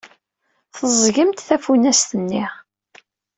Teẓẓgemt 0.75 1.45
tafunast-nni. 1.47 2.45